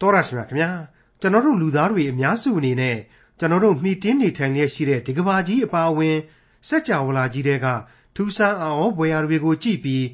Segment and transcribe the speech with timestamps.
[0.00, 0.70] တော်ရရှိမြခင်ဗျာ
[1.20, 2.96] ကျွန်တော်တို့လူသားတွေအများစုအနေနဲ့
[3.38, 6.16] ကျွန်တော်တို့မှီတင်းနေထိုင်လျက်ရှိတဲ့ဒီကဘာကြီးအပါအဝင်
[6.68, 7.66] စัจ java လာကြီးတွေက
[8.14, 10.06] ထူးဆန်းအောင်ဘွယ်ရာတွေကိုကြည့်ပြီး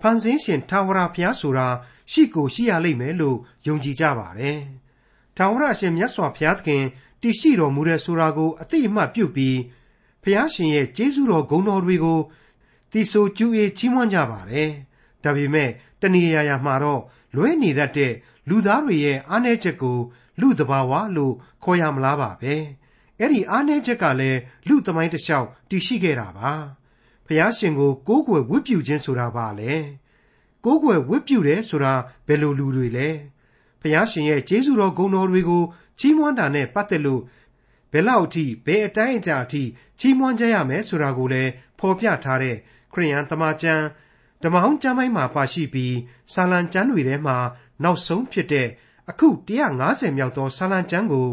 [0.00, 1.68] ဖန်ဆင်းရှင်ထာဝရဘုရားဆိုတာ
[2.10, 4.60] ရှိကိုရှိရလိမ့်မယ်လို့ယုံကြည်ကြပါတယ်
[5.36, 6.82] ထာဝရရှင်မြတ်စွာဘုရားသခင်
[7.22, 9.58] တည်ရှိတော်မူတဲ့ဆိုတာကိုအသိအမှတ်ပြုပြီး
[10.22, 12.20] ဘုရားရှင်ရဲ့ကျေးဇူးတော်ဂုဏ်တော်တွေကို
[12.92, 14.70] တီဆိုကျူးအေးချီးမွမ်းကြပါတယ်
[15.24, 15.70] ဒါပေမဲ့
[16.00, 17.02] တဏှာရာမှာတော့
[17.36, 18.12] လွဲနေတတ်တဲ့
[18.48, 19.98] လူသားတွေရဲ့အားနည်းချက်ကို
[20.40, 21.34] လူတဘာဝလို့
[21.64, 22.54] ခေါ်ရမလားပါပဲ
[23.18, 24.38] အဲ့ဒီအားနည်းချက်ကလည်း
[24.68, 26.52] လူသမိုင်းတစ်လျှောက်တည်ရှိခဲ့တာပါ
[27.26, 29.72] ဖះရှင်ကိုကိုးကွယ်ဝတ်ပြုခြင်းဆိုတာပါလေ
[30.64, 31.94] ကိုးကွယ်ဝတ်ပြုတယ်ဆိုတာ
[32.26, 33.08] ဘယ်လိုလူတွေလဲ
[33.80, 35.62] ဖះရှင်ရဲ့ကျေးဇူးတော်ဂုဏ်တော်တွေကို
[35.98, 37.22] ချီးမွမ်းတာနဲ့ပတ်သက်လို့
[37.92, 39.62] ဘယ်လောက်အထိဘယ်အတိုင်းအတာအထိ
[40.00, 42.56] ချီးမွမ်းကြရမယ်ဆိုတာကိုလည်းဖော်ပြထားတဲ့
[42.92, 43.84] ခရိယန်တမန်ကျမ်း
[44.42, 45.94] ဓမ္မဟောင်းကျမ်းပိုင်းမှာပါရှိပြီး
[46.32, 47.36] ဆာလံကျမ်းတွေထဲမှာ
[47.82, 48.68] နောက်ဆုံးဖြစ်တဲ့
[49.10, 49.28] အခု
[49.68, 51.28] 150မြောက်သောဆာလံကျမ်းကို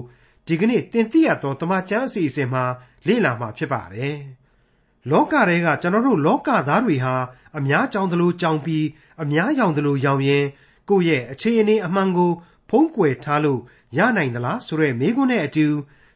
[0.47, 2.63] ဒီကနေ့တင်ပြရသောတမန်ကျမ်းအစီအစဉ်မှာ
[3.07, 4.17] လေ့လာမှာဖြစ်ပါတယ်။
[5.09, 7.15] လောကထဲကကျွန်တော်တို့လောကသားတွေဟာ
[7.57, 8.85] အများကြောင်သလိုကြောင်ပြီး
[9.23, 10.45] အများရောင်သလိုရောင်ရင်
[10.89, 12.31] ကိုယ့်ရဲ့အခြေအနေအမှန်ကို
[12.69, 13.61] ဖုံးကွယ်ထားလို့
[13.97, 15.67] ရနိုင်သလားဆိုတဲ့မေးခွန်းနဲ့အတူ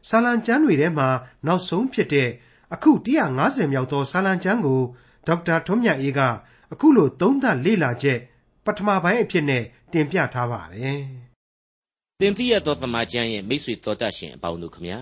[0.08, 1.08] ဆာလံကျမ်းတွေထဲမှာ
[1.46, 2.30] နောက်ဆုံးဖြစ်တဲ့
[2.74, 2.90] အခု
[3.32, 4.80] 150မြောက်သောဆာလံကျမ်းကို
[5.26, 6.20] ဒေါက်တာထွန်းမြတ်အေးက
[6.72, 8.18] အခုလိုသုံးသပ်လေ့လာချက်
[8.64, 11.02] ပထမပိုင်းအဖြစ်နဲ့တင်ပြထားပါတယ်။
[12.20, 15.00] သင်သိရသောသမာကျမ်းရဲ့မိတ်ဆွေတော်တတ်ရှင်အပေါင်းတို့ခမညာ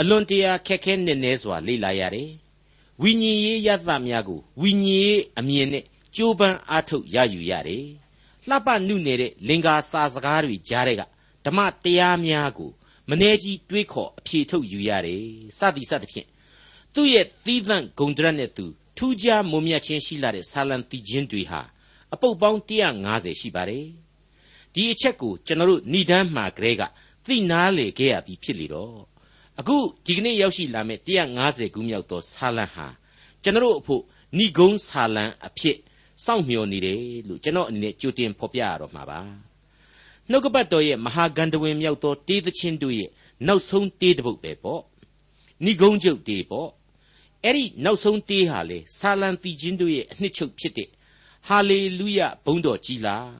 [0.00, 2.30] အလွန်တရာခက်ခဲနက်နဲစွာလေ့လာရတယ်။
[3.02, 5.84] ဝိညာဉ်ရေးယသများကိုဝိညာဉ်ရေးအမြင်နဲ့
[6.16, 7.84] ကြိုးပမ်းအားထုတ်ရယူရတယ်။
[8.48, 11.02] လှပနုနေတဲ့လင်္ကာစာစကားတွေကြားတဲ့က
[11.44, 12.70] ဓမ္မတရားများကို
[13.08, 15.24] မနေကြီးတွေးခေါ်အဖြေထုတ်ယူရတယ်။
[15.58, 16.28] စသည်စသဖြင့်
[16.94, 18.66] သူ့ရဲ့သီးသန့်ဂုံတရက်နဲ့သူ
[19.02, 21.60] ထူးခြားမုံမြတ်ခြင်းရှိလာတဲ့ဆာလံတီချင်းတွေဟာ
[22.12, 22.60] အပုပ်ပေါင်း
[23.00, 23.86] 150ရှိပါတယ်
[24.74, 26.82] ဒီအချက်ကိုကျွန်တော်တို့ဏိဒန်းမှာကလေးက
[27.26, 28.96] သိနာလေခဲ့ရပြီဖြစ်လေတော့
[29.58, 29.76] အခု
[30.06, 31.00] ဒီကနေ့ရောက်ရှိလာမယ့်
[31.38, 32.86] 150ခုမြောက်သောဆာလံဟာ
[33.42, 34.02] ကျွန်တော်တို့အဖို့
[34.38, 35.76] ဏိဂုံးဆာလံအဖြစ်
[36.24, 39.20] စောင့်မျှော်နေတယ်လို့ကျွန်တော်အနေနဲ့ကြိုတင်ဖော်ပြရတော့မှာပါ
[40.30, 43.10] နှုတ်ကပတ်တော်ရဲ့မဟာဂန္ဓဝင်မြောက်သောတေးသချင်းတို့ရဲ့
[43.46, 44.82] နောက်ဆုံးတေးတစ်ပုဒ်ပဲပေါ့
[45.64, 46.70] ဏိဂုံးကျုပ်တေးပေါ့
[47.44, 50.88] အဲ့ဒီနောက်ဆုံးတေးဟာလေဆာလံတီချင်းတို့ရဲ့အနှစ်ချုပ်ဖြစ်တဲ့
[51.48, 53.30] ဟာလေလုယဘုန်းတော်ကြီးလား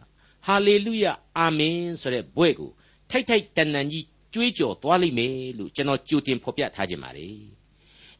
[0.46, 1.04] ဟာလေလုယ
[1.38, 2.70] အာမင်ဆိုတဲ့ဘွဲ့ကို
[3.10, 7.28] ထိုက်ထိုက်တန်တန်ကြီးကြွေးကြော်သွားလိမ့်မယ်လို့ကျွန်တော်ကြိုတင်ဖော်ပြထားခြင်းပါလေ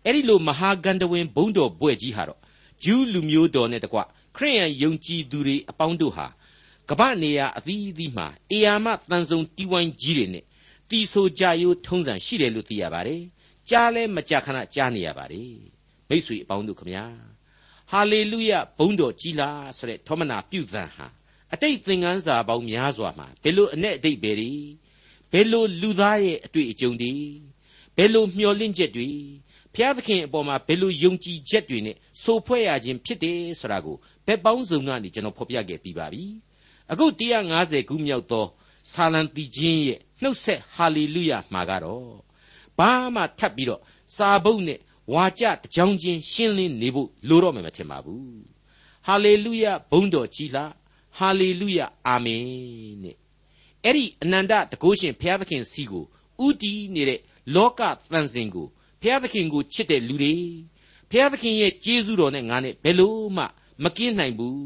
[0.05, 2.41] အဲ့ဒီလိုမဟာဂန္ဓဝင်ဘုန်းတော်ဘွဲ့ကြီးဟာတော့
[2.85, 3.99] ဂျူးလူမျိုးတော်နဲ့တကွ
[4.37, 6.27] ခရိယန်ယုံကြည်သူတွေအပေါင်းတို့ဟာ
[6.91, 10.45] ကမ္ဘာနေရာအသီးသီးမှာအေယာမတန်ဆုံတီဝိုင်းကြီးတွေနဲ့
[10.91, 13.23] တီဆိုကြရိုးထုံးစံရှိတယ်လို့သိရပါတယ်
[13.71, 15.55] ကြားလဲမကြခဏကြားနေရပါတယ်
[16.09, 17.07] မိတ်ဆွေအပေါင်းတို့ခမညာ
[17.91, 21.07] ဟာလေလုယဘုန်းတော်ကြီးလားဆိုတဲ့ထောမနာပြုသံဟာ
[21.53, 24.51] အတိတ်သင်ခန်းစာပေါင်းများစွာမှာဘယ်လိုအ내အတိတ်ပဲဒီ
[25.33, 27.15] ဘယ်လိုလူသားရဲ့အတွေ့အကြုံတွေ
[27.97, 29.09] ဘယ်လိုမျှော်လင့်ချက်တွေ
[29.75, 36.25] ဖျားသခင်အပေါ်မှာဘယ်လိုယုံကြည်ချက်တွေနဲ့စိုးဖွဲ့ရခြင်းဖြစ်တယ်ဆိုတာကိုဘက်ပေါင်းစုံကနေကျွန်တော်ဖော်ပြခဲ့ပြီးပါပြီ
[36.93, 37.07] အခု
[37.49, 38.47] 150ခုမြောက်သော
[38.93, 42.30] ဆာလံတီချင်းရဲ့နှုတ်ဆက်ဟာလေလုယမှာကတော့
[42.81, 43.81] ဘာမှထပ်ပြီးတော့
[44.17, 44.79] စာဘုတ်နဲ့
[45.13, 48.45] ဝါကြတကြောင်ချင်းရှင်းလင်းနေဖို့လိုတော့မယ်မထင်ပါဘူး
[49.07, 50.73] ဟာလေလုယဘုန်းတော်ကြီးလား
[51.19, 52.45] ဟာလေလုယအာမင်
[53.05, 53.17] တဲ့
[53.85, 56.05] အဲ့ဒီအနန္တတကုရှင်ဘုရားသခင်စီကို
[56.47, 57.21] ဥတီးနေတဲ့
[57.55, 57.81] လောက
[58.13, 58.67] သန့်စင်ကို
[59.01, 60.35] ဘုရားသခင်ကိုချစ်တဲ့လူတွေ
[61.11, 63.45] ဘုရားသခင်ရဲ့ကျေးဇူးတော်နဲ့ငါနဲ့ဘယ်လို့မှ
[63.83, 64.61] မကင်းနိုင်ဘူး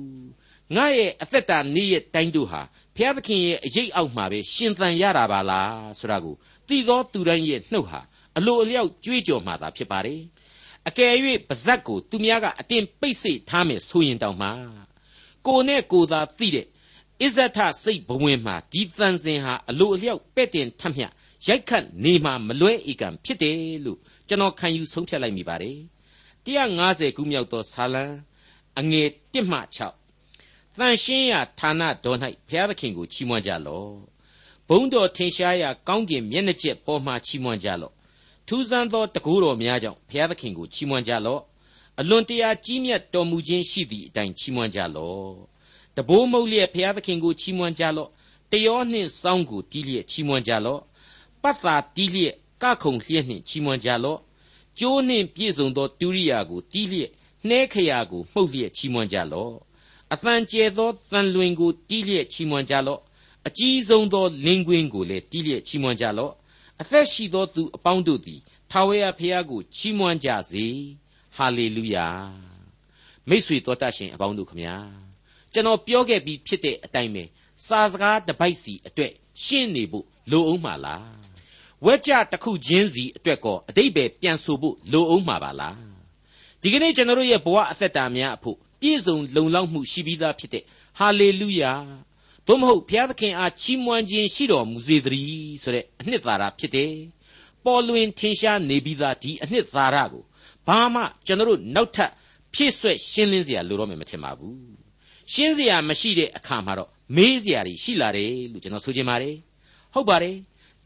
[0.75, 2.63] ငါရဲ့အသက်တာနေ့ရဲ့တိုင်းတို့ဟာ
[2.97, 6.35] ဘုရားသခင်ရဲ့အရေးအောက်မှာပဲရှင်သန်ရတာပါလားဆိုတာကို
[6.69, 8.01] သိသောသူတိုင်းရဲ့နှုတ်ဟာ
[8.37, 10.21] အလိုအလျောက်ကြွေးကြော်မှသာဖြစ်ပါတယ်
[10.89, 11.13] အကယ်၍
[11.49, 14.49] ပါဇက်ကိုသူများကအတင်းပိတ်စိတ်ထားမယ်ဆိုရင်တောင်မှ
[15.47, 16.67] ကိုနဲ့ကိုသာသိတဲ့
[17.23, 21.07] အစ္ဆထစိတ်ဘဝင်မှာဒီတန်စင်ဟာအလိုအလျောက်ပဲ့တင်ထမျှ
[21.47, 23.99] ရိုက်ခတ်နေမှာမလွဲဧကံဖြစ်တယ်လို့
[24.29, 25.79] ကျွန်တော်ခံယူဆုံးဖြတ်လိုက်မိပါတယ်
[26.47, 28.05] 150ခုမြောက်သောဇာလံ
[28.79, 29.59] အငယ်1မှ
[30.17, 34.14] 6တန်ရှင်းရာဌာနတော်၌ဘုရားသခင်ကိုချီးမွမ်းကြလော့
[34.69, 37.93] ဘုံတော်ထင်ရှားရာကောင်းကင်မျက်နှာကျက်ပေါ်မှချီးမွမ်းကြလော့
[38.47, 41.41] ထူးဆန်းသောတကူတော်များကြောင့်ဘုရားသခင်ကိုချီးမွမ်းကြလော့
[42.01, 45.33] အလွန်တရာကြီးမြတ်တော်မူခြင်းရှိသည့်အတိုင်းချီးမွမ်းကြလော့
[45.97, 48.11] တဘိုးမုတ်လျက်ဘုရားသခင်ကိုချီးမွမ်းကြလော့
[48.51, 50.81] တယောနှင့်စောင်းကိုတီးလျက်ချီးမွမ်းကြလော့
[51.43, 54.19] ပတ်သာတီးလျက်ကခုံလျက်နှင့်ချီးမွမ်းကြလော့
[54.79, 57.11] ကျိုးနှင့်ပြည့်စုံသောတူရိယာကိုတီးလျက်
[57.49, 59.55] နှဲခရာကိုမှုတ်လျက်ချီးမွမ်းကြလော့
[60.13, 63.01] အသံကျဲသောတန်လွင်ကိုတီးလျက်ချီးမွမ်းကြလော့
[63.49, 66.33] အကြီးဆုံးသောလင်းကွင်းကိုလည်းတီးလျက်ချီးမွမ်းကြလော့
[66.81, 70.67] အသက်ရှိသောသူအပေါင်းတို့သည်ထာဝရဘုရားကိုချီးမွမ်းကြစေ
[71.37, 72.07] ဟာလေလုယာ
[73.29, 74.77] မိတ်ဆွေတော်တတ်ရှင်အပေါင်းတို့ခမညာ
[75.53, 77.25] ကျွန်တော်ပြောခဲ့ပြီးဖြစ်တဲ့အတိုင်းပဲ
[77.67, 79.13] စာစကားတစ်ပိုက်စီအတွက်
[79.45, 81.07] ရှင်းနေဖို့လိုအောင်မှာလား
[81.85, 85.79] ဝက်ကြတစ်ခုချင်းစီအတွက်ကောအတိတ်ပဲပြန်ဆိုဖို့လိုအောင်မှာပါလား
[86.63, 90.65] ဒီကနေ့ကျွန်တော်တို့ရဲ့ဘဝအသက်တာများအဖို့ပြည့်စုံလုံလောက်မှုရှိပြီးသားဖြစ်တဲ့
[90.99, 91.73] ဟာလေလုယာ
[92.47, 96.93] သို့မဟုတ်ဘုရားသခင်အားချီးမွမ်းခြင်းရှိတော်မူစေတည်းဆိုတဲ့အနှစ်သာရဖြစ်တယ်
[97.65, 100.23] ပေါ်လွင်ထင်ရှားနေပြီးသားဒီအနှစ်သာရကို
[100.67, 102.11] ဘာမှကျွန်တော်တို့နောက်ထပ်
[102.55, 104.59] ဖြည့်ဆွက်ရှင်းလင်းစရာလိုတော့မယ်မထင်ပါဘူး
[105.33, 109.37] ရှင်းစရာမရှိတဲ့အခါမှာတော့မေးစရာတွေရှိလာတယ်လို့ကျွန်တော်ဆိုချင်ပါတယ်
[109.95, 110.37] ဟုတ်ပါတယ်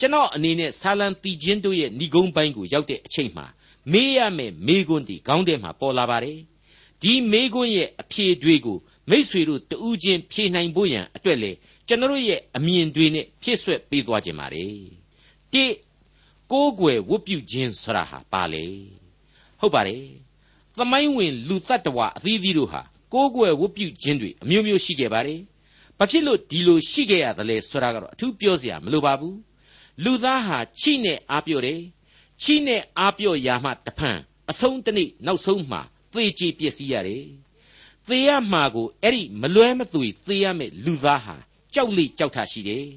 [0.00, 3.46] ကျွန်တော်အနေနဲ့ဆာလံတီချင်းတို့ရဲ့ဏိဂုံးပိုင်းကိုရောက်တဲ့အချိန်မှာ
[3.93, 6.38] မေးရမယ်မေးခွန်းဒီခေါင်းထဲမှာပေါ်လာပါတယ်
[7.02, 8.78] ဒီမေးခွန်းရဲ့အဖြေတွေကို
[9.10, 11.50] မိษွေတို့တူးချင်းဖြေနိုင်ဖို့ရန်အတွက်လေ
[11.87, 14.75] ကျွန်တော်ရဲ့အမြင်တွေနဲ့ဖြည့်ဆွက်ပေးသွားခြင်းပါတယ်
[15.52, 15.64] တိ
[16.52, 18.66] ကိုးကွယ်ဝတ်ပြုခြင်းဆိုတာဟာပါလေ
[19.60, 20.05] ဟုတ်ပါတယ်
[20.76, 22.82] သမိုင်းဝင်လူတ attva အသီးသီးတို့ဟာ
[23.12, 25.40] ကိုးကွယ်ဝတ်ပြုခြင်းတွေအမျိုးမျိုးရှိခဲ့ပါတယ်
[25.99, 29.38] ဘာဖြစ်လို့ဒီလိုရှိခဲ့ရသလဲဆိုတာကတော့အထူးပြောစရာမလိုပါဘူး
[30.05, 31.81] လူသားဟာချိနဲ့အားပြော့တယ်
[32.43, 34.19] ချိနဲ့အားပြော့ရာမှတဖန်
[34.50, 35.78] အဆုံးတနေ့နောက်ဆုံးမှ
[36.12, 37.25] သေချေပျက်စီးရတယ်
[38.08, 41.37] သေရမှာကိုအဲ့ဒီမလွဲမသွေသေရမယ့်လူသားဟာ
[41.75, 42.88] ကြောက်လိကြောက်ထရှိတယ်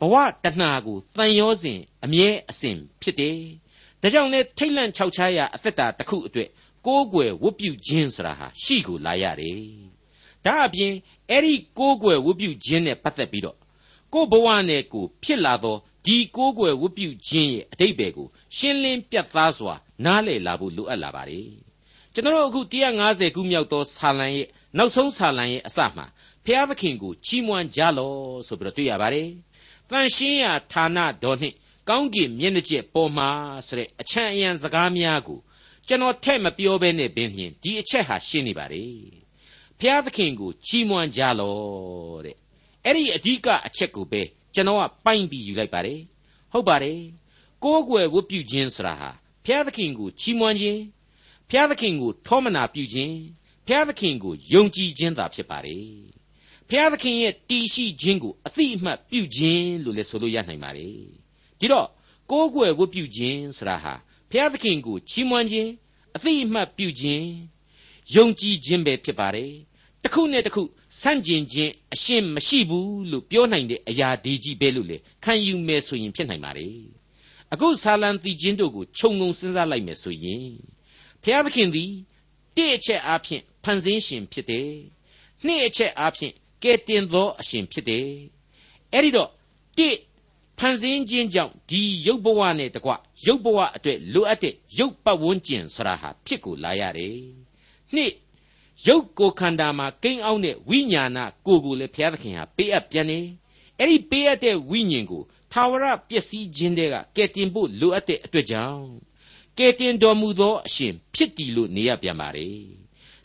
[0.00, 0.14] ဘဝ
[0.44, 3.38] တဏှာကိုတန်ရောစဉ်အမြဲအစဉ်ဖြစ်တယ်
[4.00, 6.48] ဒါကြောင့်လေထိတ်လန့်ခြောက်ခြားရအသက်တာတစ်ခုအတွက်
[6.86, 9.58] ကိုးကွယ်ဝတ်ပြုခြင်းဆိုတာဟာရှိကိုလာရတယ်
[10.44, 10.92] ဒါအပြင်
[11.30, 13.58] အဲ့ဒီကိုးကွယ်ဝတ်ပြုခြင်းနဲ့ပတ်သက်ပြီးတော့
[14.12, 15.76] ကိုဘဝနဲ့ကိုဖြစ်လာသော
[16.06, 18.26] ဒီကိုးကွယ်ဝတ်ပြုခြင်းရဲ့အတိတ်ပဲကို
[18.56, 19.74] ရှင်းလင်းပြတ်သားစွာ
[20.04, 21.63] နားလည်လာဖို့လိုအပ်လာပါတယ်
[22.16, 22.60] ကျွန်တော်အခု
[22.98, 24.46] 150ခုမြောက်သောဆာလံရဲ့
[24.78, 26.06] နောက်ဆုံးဆာလံရဲ့အစမှာ
[26.44, 28.12] ဖျားသခင်ကိုချီးမွမ်းကြလော
[28.46, 29.28] ဆိုပြီးတော့တွေ့ရပါတယ်။
[29.90, 31.56] တန်ရှင်းရာဌာနတော်နှင့်
[31.88, 33.28] ကောင်းကင်မျက်နှာကျက်ပေါ်မှာ
[33.66, 35.40] ဆိုတဲ့အချမ်းအယံစကားများကို
[35.86, 38.84] ကျွန်တော်ထဲ့မပြောဘဲနဲ့ပင်ဖြင့်ဒီအချက်ဟာရှင်းနေပါလေ။
[39.78, 41.56] ဖျားသခင်ကိုချီးမွမ်းကြလော
[42.24, 42.36] တဲ့။
[42.84, 44.22] အဲ့ဒီအဓိကအချက်ကိုပဲ
[44.54, 46.00] ကျွန်တော်ကပိုင်ပြီးယူလိုက်ပါတယ်။
[46.52, 47.00] ဟုတ်ပါတယ်။
[47.64, 49.10] ကိုးကွယ်ဝတ်ပြုခြင်းဆိုတာဟာ
[49.44, 50.80] ဖျားသခင်ကိုချီးမွမ်းခြင်း
[51.50, 53.16] ဖျားသခင်ကိုထောမနာပြုခြင်း
[53.66, 55.86] ဖျားသခင်ကိုယုံကြည်ခြင်းသာဖြစ်ပါတယ်
[56.68, 60.96] ဖျားသခင်ရဲ့တည်ရှိခြင်းကိုအသိအမှတ်ပြုခြင်းလို့လည်းဆိုလို့ရနိုင်ပါတယ်
[61.58, 61.88] ဒီတော့
[62.30, 63.94] ကိုးကွယ်ဝတ်ပြုခြင်းဆိုတာဟာ
[64.30, 65.70] ဖျားသခင်ကိုချီးမွမ်းခြင်း
[66.16, 67.26] အသိအမှတ်ပြုခြင်း
[68.14, 69.52] ယုံကြည်ခြင်းပဲဖြစ်ပါတယ်
[70.02, 70.62] တစ်ခုနဲ့တစ်ခု
[71.00, 76.76] ဆန့်ကျင်ခြင်းအရှင်းမရှိဘူးလို့ပြောနိုင်တဲ့အရာဒီကြီးပဲလို့လေခံယူမယ်ဆိုရင်ဖြစ်နိုင်ပါတယ်
[77.52, 80.46] အခုဆာလံတီချင်းတို့ကိုခြုံငုံစဉ်းစားလိုက်မယ်ဆိုရင်
[81.24, 81.92] ဖျားသခင်သည်
[82.56, 84.70] တစ်အချက်အားဖြင့်ဖန်ဆင်းရှင်ဖြစ်တယ်။
[85.44, 86.32] နှစ်အချက်အားဖြင့်
[86.62, 88.08] ကယ်တင်သောအရှင်ဖြစ်တယ်။
[88.92, 89.30] အဲ့ဒီတော့
[89.78, 89.96] တစ်
[90.58, 92.90] ဖန်ဆင်းခြင်းကြောင့်ဒီရုပ်ဘဝနဲ့တကွ
[93.26, 97.18] ရုပ်ဘဝအတွက်လိုအပ်တဲ့ရုပ်ပတ်ဝန်းကျင်ဆိုတာဟာဖြစ်ကိုလာရတယ်။
[97.94, 98.12] နှစ်
[98.86, 103.20] ရုပ်ကိုယ်ခန္ဓာမှာကိန်းအောင်တဲ့ဝိညာဏကိုယ်ကိုလည်းဘုရားသခင်ဟာပေးအပ်ပြန်နေ။
[103.78, 105.22] အဲ့ဒီပေးအပ်တဲ့ဝိညာဉ်ကို
[105.52, 108.84] သာဝရပျက်စီးခြင်းတွေကကယ်တင်ဖို့လိုအပ်တဲ့အတွက်ကြောင့်
[109.58, 112.48] ကယ်တင်တော်မူသောအရှင်ဖြစ်တည်လို့နေရပြန်ပါ रे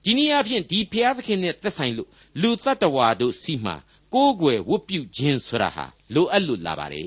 [0.04, 2.10] ဒီနည်းအားဖြင့်ဒီဖျားသခင်နဲ့သက်ဆိုင်လို့
[2.42, 3.76] လူတ attva တို့စီမှာ
[4.14, 7.06] ကိုးကွယ်ဝတ်ပြုခြင်းဆိုတာဟာလိုအပ်လို့လာပါ रे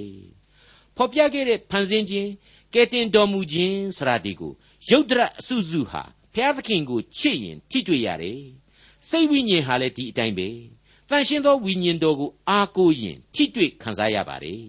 [0.97, 2.31] ဖော်ပြခဲ့တဲ့ဖန်ဆင်းခြင်း
[2.75, 4.53] ကယ်တင်တော်မူခြင်းဆိုတာဒီကို
[4.89, 6.03] ယုတ်တရအစုစုဟာ
[6.35, 8.41] ဖျားသခင်ကိုချစ်ရင်ထိတွေ့ရတယ်
[9.09, 10.49] စိတ်ဝိညာဉ်ဟာလည်းဒီအတိုင်းပဲ
[11.09, 14.65] တန်ရှင်းသောဝိညာဉ်တော်ကိုအားကိုးရင်ထိတွေ့ခံစားရပါတယ်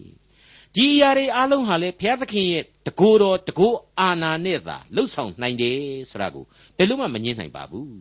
[0.76, 5.78] ဒီအရာတွေအားလုံးဟာလေဘုရားသခင်ရဲ့တကိုယ်တော်တကိုယ်အာနာနဲ့သာလှုပ်ဆောင်နိုင်တယ်
[6.10, 6.44] ဆိုတာကို
[6.78, 7.96] ဘယ်လို့မှမငြင်းနိုင်ပါဘူး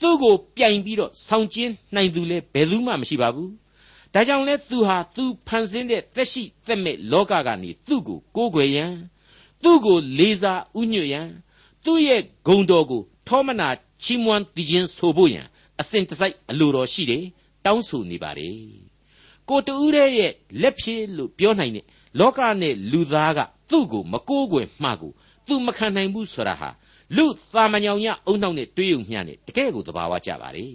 [0.00, 3.50] သူ့ကိုပြိုင်ပြီးတော့ဆောင်ကျင်းနိုင်သူလည်းဘယ်သူမှမရှိပါဘူး
[4.14, 8.92] ဒါကြောင့်လဲသူဟာသူဖန်ဆင်းတဲ့သက်ရှိသက်မဲ့လောကကနေသူ့ကိုကိုးကွယ်ရန်
[9.64, 11.28] သူ့ကိုလေးစားဥညွတ်ရန်
[11.84, 13.68] သူ့ရဲ့ဂုံတော်ကိုထောမနာ
[14.02, 15.46] ချီးမွမ်းတည်ခြင်းဆိုဖို့ရန်
[15.80, 17.24] အစဉ်တစိုက်အလိုတော်ရှိတယ်
[17.64, 18.50] တောင်းဆိုနေပါလေ
[19.48, 21.84] ကိုတူးရဲ့လက်ဖြစ်လို့ပြောနိုင်တဲ့
[22.18, 23.38] လောကနဲ့လူသားက
[23.70, 25.12] သူ့ကိုမကိုးကွယ်မှကို
[25.46, 26.70] သူမခံနိုင်ဘူးဆိုတာဟာ
[27.16, 30.66] လူသာမညောင်ညအုံနှောက်နဲ့တွေးယုံမျှနဲ့တကယ်ကိုသဘာဝကျပါလေ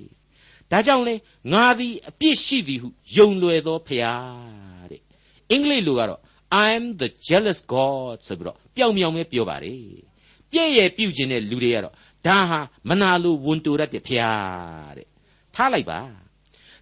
[0.72, 1.16] ဒါကြောင့်လေ
[1.54, 5.02] ငါသည်အပြစ်ရှိသည်ဟုယုံလွယ်သောဖျားတဲ့
[5.52, 6.22] အင်္ဂလိပ်လိုကတော့
[6.64, 9.82] I'm the jealous god ဆိုပြီးတော့ပျောင်မြောင်ပဲပြောပါတယ်
[10.52, 11.96] ပြည့်ရဲ့ပြုတ်ခြင်းတဲ့လူတွေကတော့
[12.28, 12.60] ဒါဟာ
[12.90, 15.08] မနာလိုဝန်တိုရတဲ့ဖျားတဲ့
[15.56, 16.00] ထားလိုက်ပါ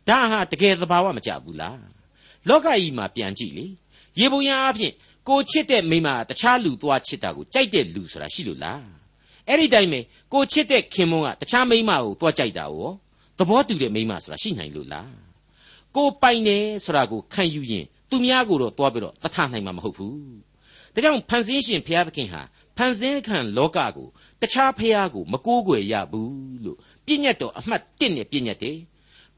[0.09, 1.79] ဒါဟာတကယ်သဘာဝမကျဘူးလား
[2.49, 3.65] လောကကြီးမှာပြန်ကြည့်လေ
[4.19, 4.93] ရေပုံရအဖြစ်
[5.27, 8.83] ကိုချစ်တဲ့မိန်းမတခြားလူသွားချစ်တာကိုကြိုက်တဲ့လူဆိုတာရှိလို့လား
[9.47, 9.99] အဲ့ဒီတိုင်းပဲ
[10.33, 12.89] ကိုချစ်တဲ့ခင်မုန်းကတခြားမိန်းမကိုသွားကြိုက်တာရော
[13.37, 15.13] သဘောတူတဲ့မိန်းမဆိုတာရှိနိုင်လို့လား
[15.95, 20.15] ကိုပိုင်တယ်ဆိုတာကိုခံယူရင်သူများကိုတော့သွားပြီးတော့တထနိုင်မှာမဟုတ်ဘူး
[20.93, 22.41] ဒါကြောင့်ဖန်ဆင်းရှင်ဘုရားသခင်ဟာ
[22.77, 24.07] ဖန်ဆင်းခံလောကကို
[24.41, 28.77] တခြားဘုရားကိုမကိုးကွယ်ရဘူးလို့ပြည့်ညတ်တော်အမှတ်1နဲ့ပြည့်ညတ်တယ်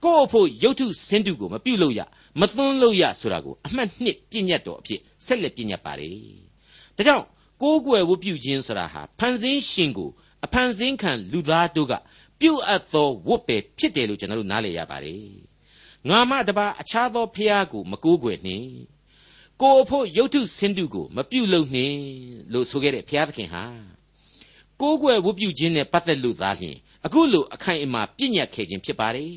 [0.04, 2.02] ကိုယ့်အဖို့ရုပ်ထုစင်တုကိုမပြုတ်လို့ရ
[2.40, 6.16] မသွန်းလို့ရဆိုတာကိုအမှတ်နှစ်ပြည့်ညတ်တော်အဖြစ်ဆက်လက်ပြည့်ညတ်ပါတယ်
[6.98, 7.26] ဒါကြောင့်
[7.62, 10.10] ကိုးကွယ်ဝတ်ပြုခြင်းဆိုတာဟာဖန်ဆင်းရှင်ကို
[10.46, 11.94] အဖန်ဆင်းခံလူသားတို့က
[12.40, 15.26] ပြုတ်အပ်သောဝတ်ပဲဖြစ်တယ်လို့ကျွန်တော်တို့နားလည်ရပါတယ်
[16.10, 18.70] ငါမတပါအခြားသောဖျားကိုမကိုးကွယ်နှင့်
[19.62, 21.98] ကိုအဖို့ရုတ်ထုဆင်းတုကိုမပြုတ်လုံနှင့်
[22.54, 23.64] လို့ဆိုခဲ့တဲ့ဘုရားသခင်ဟာ
[24.82, 29.32] ကိုးကွယ်ဝတ်ပြုခြင်းနဲ့ပတ်သက်လို့သာလျှင်အခုလိုအခိုင်အမာပြည့်ညတ်ခဲ့ခြင်းဖြစ်ပါတယ်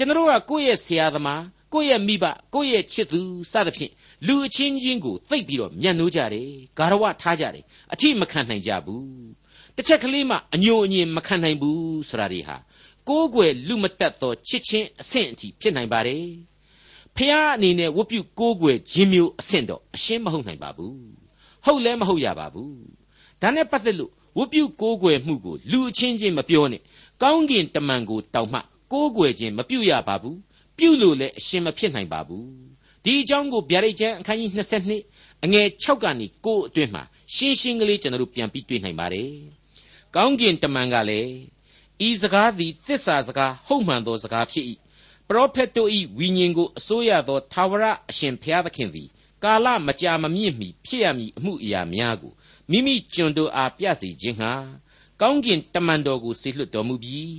[0.00, 1.42] ကျွန်တော်ကကိုယ့်ရဲ့ဆရာသမား
[1.72, 3.20] ကိုယ့်ရဲ့မိဘကိုယ့်ရဲ့ချစ်သူ
[3.52, 3.92] စသဖြင့်
[4.26, 9.06] လူအချင်းချင်းကိုသိပ်ပြီးတော့မျက်နှိုးကြတယ်ဂါရဝထားကြတယ်အထိမခံနိုင်ကြဘူး
[9.76, 12.56] တစ်ချက်ကလေးမှအညိုအညင်မခံနိုင်ဘူးဆိုတာတွေဟာ
[13.08, 16.26] ကိုးကွယ်လူမတက်သောချစ်ချင်းအဆင့်အထိဖြစ်နိုင်ပါတယ်
[17.16, 20.98] ဖះအနေနဲ့ဝတ်ပြုကိုးကွယ်ခြင်းမျိုးအဆင့်တော့အရှင်းမဟုတ်နိုင်ပါဘူး
[21.64, 22.74] ဟုတ်လဲမဟုတ်ရပါဘူး
[23.40, 26.82] ဒါနဲ့ပတ်သက်လို့ဝတ်ပြုကိုးကွယ်မှုကိုလူအချင်းချင်းမပြောနဲ့
[27.22, 28.60] ကောင်းကင်တမန်ကိုတောင်မှ
[28.92, 30.38] ကိုးကွယ်ခြင်းမပြုရပါဘူး
[30.78, 32.46] ပြုလို့လည်းအရှင်းမဖြစ်နိုင်ပါဘူး
[33.04, 34.50] ဒီအကြောင်းကိုဗျာဒိတ်ကျမ်းအခန်းကြီး
[34.96, 37.02] 22အငယ်6ကနေ9အတွင်းမှာ
[37.34, 39.32] ရှင်းရှင်းကလေးကျွန်တော်တို့ပြန်ပြီးတွေ့နိုင်ပါတယ်
[40.14, 41.32] ကောင်းကင်တမန်ကလည်း
[42.08, 44.64] ဤစကားသည်သစ္စာစကားဟုတ်မှန်သောစကားဖြစ်၏
[45.28, 49.08] ပရောဖက်တို့၏ဝိညာဉ်ကိုအစိုးရသောသာဝရအရှင်ဘုရားသခင်သည်
[49.44, 52.32] ကာလမကြာမမြင့်မီဖြစ်ရမည်အမှုအရာများကို
[52.70, 54.52] မိမိကျွန်တို့အားပြစေခြင်းဟာ
[55.20, 57.34] ကောင်းကင်တမန်တော်ကိုဆေလွတ်တော်မူပြီး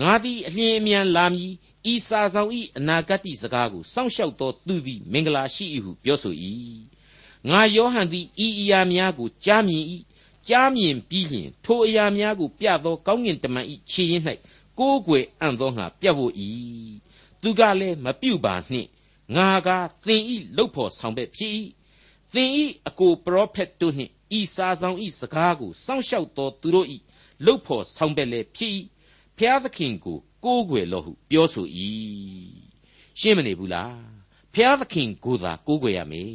[0.00, 1.52] ငါသည်အလျင်အမြန်လာမည်
[1.92, 6.34] ဤစာဆောင်ဤအနာဂတ်စကားကိုစောင့်ရှောက်သောသူသည်မင်္ဂလာရှိ၏ဟုပြောဆို၏
[7.50, 9.84] ငါယောဟန်သည်ဤအရာများကိုကြားမြင်၏
[10.48, 14.24] ကြားမြင်ပြီးလျှင်ထိုအရာများကိုပြသောကောင်းကင်တမန်ဤခြေရင်း၌
[14.78, 16.32] ကိုးကွယ်အံ့သောငါပြတ်ဖို့၏
[17.42, 18.88] သူကလည်းမပြုတ်ပါနှင့်
[19.36, 19.68] ငါက
[20.06, 21.52] သင်ဤလုတ်ဖို့ဆောင်ပဲ့ဖြစ်၏
[22.34, 26.98] သင်ဤအကိုပရောဖက်တို့နှင့်ဤစာဆောင်ဤစကားကိုစောင့်ရှောက်သောသူတို့ဤ
[27.44, 28.72] လုတ်ဖို့ဆောင်ပဲ့လည်းဖြစ်၏
[29.44, 31.66] ဖျားသခင်ကိုကိုးကွယ်လို့ဟုပြောဆို၏
[33.20, 33.96] ရှင်းမနေဘူးလား
[34.54, 36.34] ဖျားသခင်ကိုသာကိုးကွယ်ရမယ်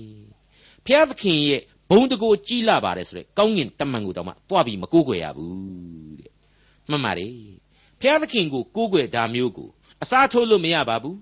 [0.86, 6.32] ဖျားသခင်ရဲ့ဘုံတကိုကြီးလာပါတယ်ဆိုတဲ့ကောင်းကင်တမန်ကိုတောင်မှတွားပြီးမကိုးကွယ်ရဘူးတဲ့
[6.90, 7.36] မှန်ပါတယ်
[8.02, 9.70] ဖျားသခင်ကိုကိုးကွယ်တာမျိုးကို
[10.02, 11.18] အစားထိုးလို့မရပါဘူး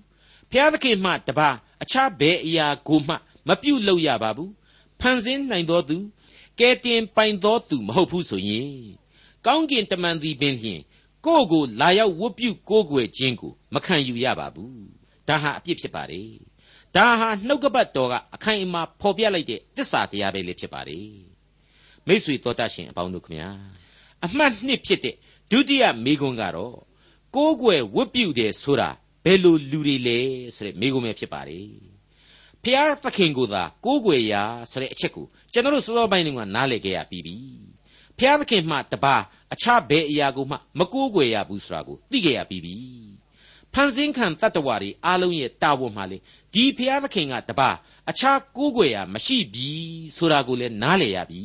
[0.50, 1.48] ဖျားသခင်မှတပါ
[1.82, 3.14] အခြားဘယ်အရာကိုမှ
[3.48, 4.52] မပြုတ်လို့ရပါဘူး
[5.00, 5.96] ဖန်ဆင်းနိုင်တော်သူ
[6.60, 8.74] ကဲတင်ပိုင်တော်သူမဟုတ်ဘူးဆိုရင်
[9.46, 10.80] ကောင်းကင်တမန်သည်ပင်လျှင်
[11.26, 14.86] ကိုယ့်ကိုလာရောက်ဝတ်ပြုကိုးကွယ်ခြင်းကိုမခံယူရပါဘူး
[15.28, 16.30] ဒါဟာအပြစ်ဖြစ်ပါတယ်
[16.96, 21.08] ဒါဟာနှုတ်ကပတ်တော်ကအခိုင်အမာဖော်ပြလိုက်တဲ့တစ္ဆာတရားပဲလေဖြစ်ပါတယ်
[22.06, 23.48] မိษွေတော်တတ်ရှင်အပေါင်းတို့ခမညာ
[24.24, 25.14] အမှတ်နှစ်ဖြစ်တဲ့
[25.50, 26.76] ဒုတိယမိဂွန်းကတော့
[27.36, 28.90] ကိုးကွယ်ဝတ်ပြုတယ်ဆိုတာ
[29.24, 30.18] ဘယ်လိုလူတွေလဲ
[30.54, 31.68] ဆိုတဲ့မိဂွန်းပဲဖြစ်ပါတယ်
[32.62, 37.36] ဖျားသခင်ကိုသာကိုးကွယ်ရာဆိုတဲ့အချက်ကိုကျွန်တော်တို့စောစောပိုင်းကနားလည်ခဲ့ရပြီးပြီ
[38.18, 39.16] ဖျားသခင်မှတပါ
[39.52, 42.76] အခြားဘယ်အရာကိုမှမကိုးကွယ်ရဘူးဆိုတာကိုသိခဲ့ရပြီးပြီ
[43.72, 46.18] ဖန်ဆင်းခံတတ္တဝါတွေအားလုံးရဲ့တာဝန်မှလေ
[46.54, 47.70] ဒီဖျားသခင်ကတပါ
[48.10, 49.70] အခြားကိုးကွယ်ရာမရှိပြီ
[50.16, 51.42] ဆိုတာကိုလည်းနားလည်ရပြီ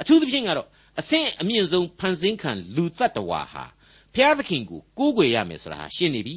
[0.00, 0.68] အထူးသဖြင့်ကတော့
[1.00, 3.64] အဆင့်အမြင့်ဆုံးဖန်ဆင်းခံလူတတ္တဝါဟာ
[4.14, 6.36] ဖျားသခင်ကိုကိုးကွယ်ရမယ်ဆိုတာဟာရှင်းနေပြီ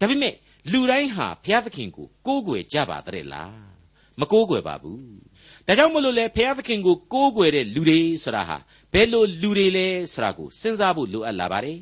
[0.00, 0.34] ဒါပေမဲ့
[0.72, 3.62] လူတိုင်းဟာဖျားသခင်ကိုကိုးကွယ်ကြပါတဲ့လား
[4.20, 5.02] မကိုးကွယ်ပါဘူး
[5.66, 8.56] ဒါကြောင့်မလို့လေဖျားသခင်ကိုကိုးကွယ်တဲ့လူတွေဆိုတာဟာ
[8.92, 11.78] ဘယ်လိုလူတွေလဲဆိုတာကိုစဉ်းစားဖို့လိုအပ်လာပါတယ်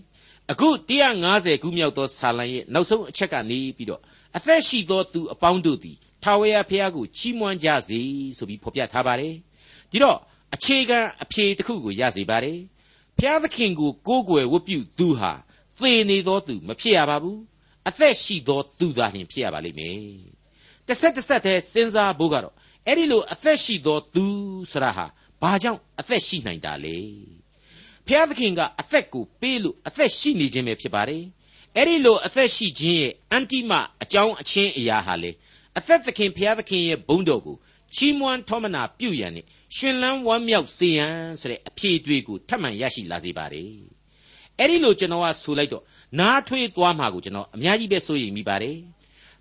[0.51, 0.69] အခု
[1.11, 4.01] 150ခုမြောက်သောဆာလံရဲ့နောက်ဆုံးအချက်ကနေပြီးတော့
[4.37, 8.01] အသက်ရှိသောသူအပေါင်းတို့သည်ထာဝရဘုရားကိုချီးမွမ်းကြစေ
[8.39, 9.35] ဆိုပြီးဖော်ပြထားပါတယ်
[9.91, 10.19] ဒီတော့
[10.55, 12.59] အခြေခံအဖြေတစ်ခုကိုရစေပါတယ်
[13.19, 15.33] ဘုရားသခင်ကိုကိုးကွယ်ဝတ်ပြုသူဟာ
[15.79, 17.39] သေနေသောသူမဖြစ်ရပါဘူး
[17.89, 20.01] အသက်ရှိသောသူသာလျှင်ဖြစ်ရပါလိမ့်မယ်
[20.87, 22.55] တစ်ဆက်တစ်ဆက်တည်းစဉ်းစားဖို့ကတော့
[22.91, 24.27] အဲ့ဒီလိုအသက်ရှိသောသူ
[24.71, 25.07] ဆိုတာဟာ
[25.43, 26.97] ဘာကြောင့်အသက်ရှိနိုင်တာလဲ
[28.07, 31.25] ဖျားသခင်ကအသက်ကိုပေးလို့အသက်ရှိနေခြင်းပဲဖြစ်ပါတယ်
[31.77, 35.31] အဲ့ဒီလိုအသက်ရှိခြင်းရဲ့အန်တိမအကြောင်းအချင်းအရာဟာလေ
[35.79, 37.57] အသက်သခင်ဖျားသခင်ရဲ့ဘုန်းတော်ကို
[37.95, 43.73] ချီးမွမ်းထောမနာပြုရန်နဲ့ရှင်လန်းဝမ်းမြောက်စေရန်ဆိုတဲ့အဖြေတွေကိုထပ်မံရရှိလာစေပါတယ်
[44.59, 45.85] အဲ့ဒီလိုကျွန်တော်ကဆိုလိုက်တော့
[46.19, 48.77] နားထွေးသွားမှာကိုကျွန်တော်အများကြီးပဲစိုးရိမ်မိပါတယ်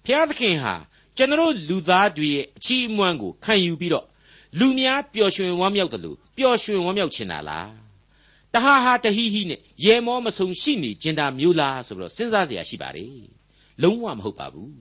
[0.06, 0.74] ဖျားသခင်ဟာ
[1.19, 4.07] ကျွန်တော်လူသားတွေရဲ့အချီးအမွမ်းကိုခံယူပြီးတော့
[4.59, 7.71] လူများပျော်ရွှင်ဝမ်းမြောက်တယ်လို့ပျော်ရွှင်ဝမ်းမြောက်ချင်တာလား
[8.55, 13.17] တဟာဟာတဟိဟိနဲ့ရေမောမဆုံရှိနေကျင်တာမျိုးလားဆိုပြီးတော့စဉ်းစားเสียရှိပါတယ်
[13.83, 14.73] လုံးဝမဟုတ်ပါဘူး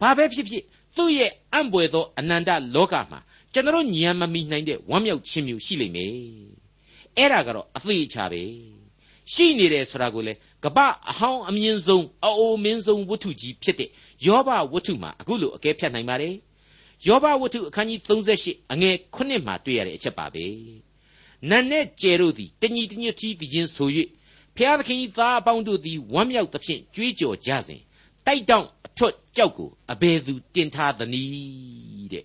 [0.00, 0.62] ဘာပဲဖြစ်ဖြစ်
[0.96, 3.20] သူ့ရဲ့အံ့ပွေသောအနန္တလောကမှာ
[3.52, 6.14] ကျွန်တော်ညံမမီနိုင်တဲ့ဝမ်းမြောက်ခြင်းမျိုးရှိလိမ့်မယ်
[7.16, 8.42] အဲ့ဒါကတော့အသေးချာပဲ
[9.32, 10.32] ရှိနေတယ်ဆိုတာကိုလေ
[10.64, 10.78] ကပ
[11.10, 13.90] အဟောင်းအမြင့်ဆုံးအအိုမင်းဆုံးဝတ္ထုကြီးဖြစ်တဲ့
[14.25, 16.35] ယောဘဝတ္ထုမှာအခုလိုအကဲဖြတ်နိုင်ပါတယ်
[17.07, 20.45] ယောဘဝတ္ထုအခန်းကြီး38အငယ်9မှာတွေ့ရတဲ့အချက်ပါပဲ
[21.49, 23.89] နတ်နဲ့ကျဲတို့သည်တညီတညွတ်ကြီးပြီးချင်းဆို၍
[24.55, 27.81] ဖျားသခင်၏သားအပေါင်းတို့သည်ဝမ်းမြောက်သဖြင့်ကြွေးကြော်ကြစဉ်
[28.25, 32.23] တတိုက်တောင့်အထွတ်ကြောက်ကိုအဘယ်သူတင်ထားသနည်းတဲ့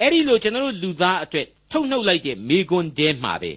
[0.00, 3.52] အဲ့ဒီလိုကျွန်တော်တို့လူသားအတွက်ထုတ်နှုတ်လိုက်တဲ့မိကွန်းတဲမှာပဲ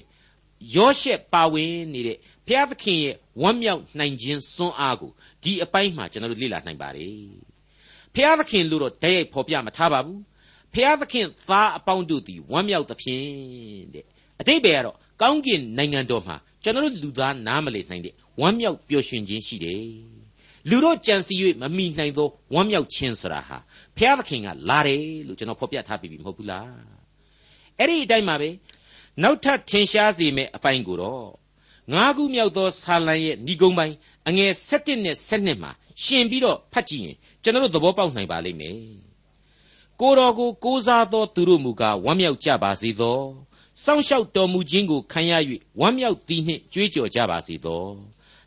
[0.75, 5.11] ယောရှက်ပါဝင်နေတဲ့ဘုရားသခင်ရဲ့ဝမ်းမြောက်နိုင်ခြင်းစွမ်းအားကို
[5.43, 7.50] ဒီအပိုင်းမှာကျွန်တော်တို့လေ့လာနိုင်ပါတယ်
[8.15, 10.21] ဘုရားသခင်လို့တော့တည့်ရိုက်ဖော်ပြမထားပါဘူး
[10.73, 13.25] ဖျားသခင်သားအပေါင်းတို့သည်ဝမ်းမြောက်သဖြင့်
[13.93, 14.05] တဲ့
[14.41, 19.85] အတိတ်ပဲကတော့ကောင်းကင်နိုင်ငံတော်မှာကျွန်တော်တို့လူသားနားမလည်နိုင်တဲ့ဝမ်းမြောက်ပျော်ရွှင်ခြင်းရှိတယ်
[20.69, 23.57] လူတို့ကြံစီ၍မမိနိုင်သောဝမ်းမြောက်ခြင်းဆိုတာဟာ
[23.97, 26.71] ဖျားသခင်ကလာတယ်လို့ကျွန်တော်ဖော်ပြထားပြီးပြီမဟုတ်ဘူးလား
[27.77, 28.49] အဲ့ဒီအတိုင်းပါပဲ
[29.23, 31.27] နောက်ထပ်ထင်ရှားစေမယ့်အပိုင်းကိုတော့
[31.93, 33.95] ငါးခုမြောက်သောဆာလံရဲ့ဏိဂုံးပိုင်း
[34.27, 35.71] အငယ်7နဲ့7မှာ
[36.03, 38.79] ရှင်ပြီးတော့ဖတ်ကြည့်ရင် ကျွန်တော်တို့သဘောပေါက်နိုင်ပါလိမ့်မယ်
[39.99, 43.19] ကိုတော်ကိုကိုးစားသောသူတို့မူကားဝမ်းမြောက်ကြပါစေသော
[43.83, 45.33] စောင့်ရှောက်တော်မူခြင်းကိုခံရ၍
[45.79, 47.85] ဝမ်းမြောက်သည်နှင့်ကြွေးကြော်ကြပါစေသော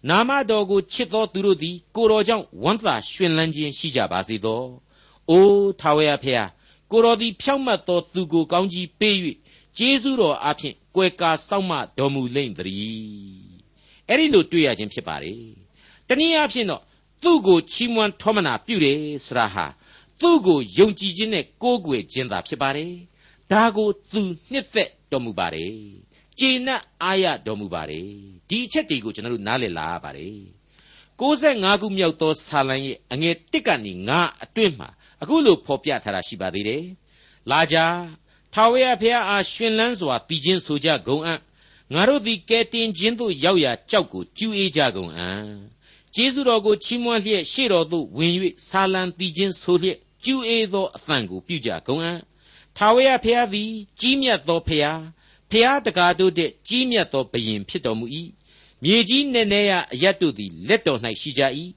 [0.08, 4.62] နာမတော်ကိုချစ်သောသူတို့သည်ကိုတော်ကြောင့်ဝမ်းသာရွှင်လန်းခြင်းရှိကြပါစေသော
[5.30, 6.48] အိုးထာဝရဖျား
[6.90, 9.16] ကိုတော်သည်ဖြောင့်မတ်သောသူကိုကောင်းကြီးပေး၍
[9.78, 13.54] ကျေးဇူးတော်အဖျင်ကွယ်ကာစောင့်မတော်မူလိမ့်သတည်း
[14.08, 15.34] အဲ့ဒီလိုတွေ့ရခြင်းဖြစ်ပါလေ
[16.08, 16.82] တနည်းအားဖြင့်တော့
[17.25, 19.66] သူ့ကိုချီးမွမ်းထောမနာပြုတယ်ဆိုတာဟာ
[20.21, 22.93] သူ့ကိုယုံကြည်ခြင်းနဲ့ကိုးကွယ်ခြင်းသာဖြစ်ပါတယ်။
[23.52, 25.73] ဒါကိုသူနှစ်သက်တော်မူပါတယ်။
[26.38, 28.09] ကျေနပ်အားရတော်မူပါတယ်။
[28.49, 30.37] ဒီအချက်တွေကိုကျွန်တော်တို့နားလည်လာရပါတယ်။
[31.21, 34.88] 65ခုမြောက်သောဆာလံရဲ့အငယ်1ကနေ9အတွင်းမှာ
[35.23, 36.85] အခုလိုဖော်ပြထားတာရှိပါသေးတယ်။
[37.50, 37.76] လာကြ
[38.54, 41.40] ထာဝရဘုရားအားရှင်လန်းစွာတည်ခြင်းဆိုကြကုန်အံ့
[41.95, 45.74] ငါတို့သည်ကဲတင်ခြင်းသို့ရောက်ရာကြောက်ကိုကျူးအေးကြကုန်အံ့
[46.16, 48.35] ကျေးဇူးတော်ကိုချီးမွမ်းလျက်ရှေ့တော်သို့ဝင်၍
[48.68, 52.21] ဆာလံတည်ခြင်းဆိုလျက်ကျူးအေးသောအသံကိုပြုကြကုန်အံ့
[52.76, 55.00] ထာဝရဘုရားသည် ကြီးမြတ်သောဘုရား
[55.50, 58.06] ဘုရားတကားတို့တဲ့ကြီးမြတ်သောဘုရင်ဖြစ်တော်မူ၏
[58.83, 61.42] မြေကြီးနည်းနည်းရအရတ်တို့သည်လက်တော်၌ရှိကြ၏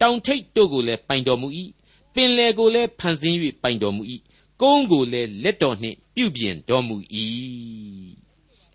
[0.00, 1.48] တောင်ထိပ်တို့ကိုလည်းပိုင်တော်မူ၏
[2.14, 4.02] ပင်လေကိုလည်းဖန်ဆင်း၍ပိုင်တော်မူ၏
[4.62, 6.96] ကုန်းကိုလည်းလက်တော်နှင့်ပြုပြင်တော်မူ၏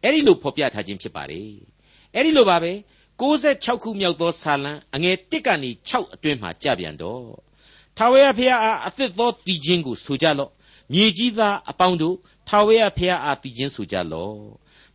[0.01, 1.50] အဲ့ဒီလိုဖော်ပြထားခြင်းဖြစ်ပါတယ်
[2.13, 2.72] အဲ့ဒီလိုပါပဲ
[3.19, 7.23] 66ခုမြောက်သောဆာလံအငယ်1ကနေ6အတွင်းမှာကြပြန်တော့
[7.97, 10.51] ထာဝရဘုရားအားအသစ်သောတည်ခြင်းကိုဆိုကြလော့
[10.91, 12.15] မြေကြီးသားအပေါင်းတို့
[12.47, 14.37] ထာဝရဘုရားအားတည်ခြင်းဆိုကြလော့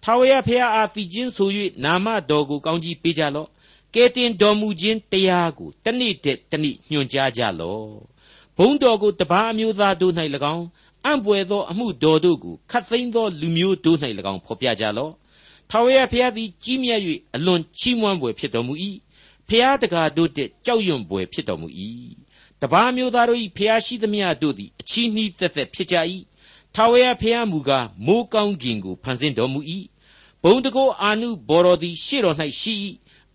[0.04, 1.48] ထာဝရဘုရားအားတည်ခြင်းဆို၍
[1.84, 3.48] နာမတော်ကိုကောင်းကြီးပေးကြလော့
[3.94, 7.86] ကဲတင်တော်မူခြင်းတရားကိုတနေ့တည်းတနေ့ညွှန်ကြားကြလော့
[8.56, 10.12] ဘုံတော်ကိုတပါးအမျိုးသားတို့၌၎
[10.54, 10.64] င်း
[11.04, 13.98] အံ့ပွေသောအမှုတော်တို့ကိုခတ်သိမ်းသောလူမျိုးတို့၌၎
[14.32, 15.12] င်းဖော်ပြကြလော့
[15.70, 17.00] ထာဝရဘုရားသည်ကြီးမြတ်၍
[17.36, 18.74] အလွန်ချီးမွမ်းပွေဖြစ်တော်မူ၏
[19.48, 21.68] ဖျားတကာတို့တဲ့ကြောက်ရွံ့ပွေဖြစ်တော်မူ၏
[22.60, 25.96] တပါးမျိုးသားတို့၏ဖျားရှိသမျှတို့သည်အချီးနှီးသက်သက်ဖြစ်ကြ၏
[26.74, 29.60] ထာဝရဘုရားမူကားမိုးကောင်းကင်ကိုဖန်ဆင်းတော်မူ၏
[30.42, 32.74] ဘုံတကောအာနုဘော်တော်သည်ရှေ့တော်၌ရှိ၏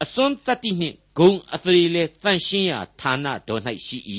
[0.04, 3.98] အစွန်းတတ္တိနှင့်ဂုံအသရေလဲတန့်ရှင်းရာဌာနတော်၌ရှိ၏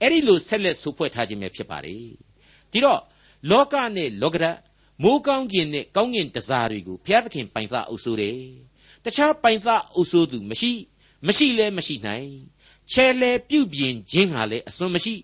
[0.00, 1.96] အဲ့ဒီလိုဆက်လက်ဆိုဖွဲ့ထားခြင်းပဲဖြစ်ပါလေ
[2.70, 3.00] ဒီတော့
[3.50, 4.44] လောကနဲ့လောကရ
[5.02, 8.38] မိုးကောင်းကင်နဲ့ကောင်းကင်တစားတွေကိုဘုရားသခင်ပိုင်သားအုပ်စိုးတယ်
[9.04, 10.72] တခြားပိုင်သားအုပ်စိုးသူမရှိ
[11.26, 12.28] မရှိလဲမရှိနိုင်
[12.92, 15.14] ချဲလဲပြုတ်ပြင်ခြင်းဟာလည်းအစွန်းမရှိ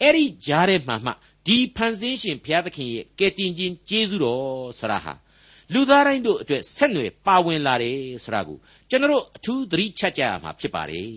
[0.00, 1.12] အဲ့ဒီကြားထဲမှာမှ
[1.46, 4.42] ဒီဖန်ဆင်းရှင်ဘုရားသခင်ရဲ့ကယ်တင်ခြင်းကျေးဇူးတော်
[4.78, 5.14] ဆရာဟာ
[5.72, 8.58] လူသားတိုင်းတို့အတွက်ဆက်နွယ်ပါဝင်လာတယ်ဆိုတာကို
[8.90, 11.08] ကျွန်တော်အထူးသတိချက်ကြရမှာဖြစ်ပါတယ်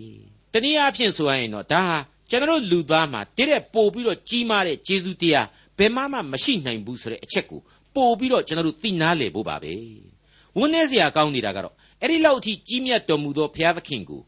[0.52, 1.96] တနည်းအားဖြင့်ဆိုရရင်တော့ဒါဟာ
[2.30, 5.46] ကျွန်တော်လူသားမှာတည့်တဲ့ပို့ပြီးတော့ကြီးမားတဲ့ကျေးဇူးတရား
[5.78, 7.60] ဘယ်မှမှမရှိနိုင်ဘူးဆိုတဲ့အချက်ကို
[7.94, 9.74] ပို့ပြီးတော့ကျွန်တော်တို့သိနာလေဖို့ပါပဲ
[10.58, 14.20] ဝန်းနေစရာကောင်းနေတာကတော့အဲ့ဒီလောက်အထိကြီးမြတ်တော်မူသောဘုရားသခင်ကို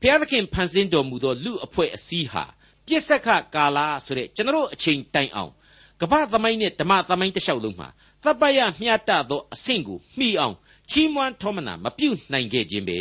[0.00, 2.44] ဘုရားသခင်ဖန်ဆင်းတော်မူသောလူအဖွဲ့အစည်းဟာ
[2.86, 5.52] ပြစ္ဆကကာလာဆိုတဲ့ကျွန်တော်အချိန်တိုင်အောင်
[6.00, 7.88] ကမ္ဘာသမိုင်းနဲ့ဓမ္မသမိုင်းတစ်လျှောက်လုံးမှာ
[8.24, 10.54] သဗ္ဗယမျှတသောအဆင့်ကိုမှီအောင်
[10.90, 13.00] ချီးမွမ်းထောမနာမပြုတ်နိုင်ခဲ့ခြင်းပဲ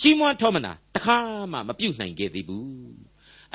[0.00, 1.18] ချီးမွမ်းထောမနာတခါ
[1.52, 2.68] မှမပြုတ်နိုင်ခဲ့သေးဘူး